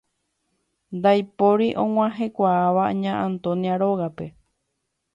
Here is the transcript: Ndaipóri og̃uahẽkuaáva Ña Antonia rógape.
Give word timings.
Ndaipóri 0.97 1.67
og̃uahẽkuaáva 1.83 2.85
Ña 3.01 3.13
Antonia 3.27 3.75
rógape. 3.81 4.27